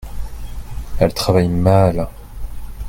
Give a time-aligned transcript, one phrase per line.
[0.99, 2.07] elle travaille mal.